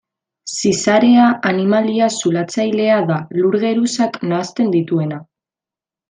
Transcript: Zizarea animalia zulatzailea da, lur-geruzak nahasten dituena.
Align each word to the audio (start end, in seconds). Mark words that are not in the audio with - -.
Zizarea 0.59 1.25
animalia 1.49 2.07
zulatzailea 2.21 2.95
da, 3.13 3.17
lur-geruzak 3.41 4.17
nahasten 4.31 4.73
dituena. 4.81 5.21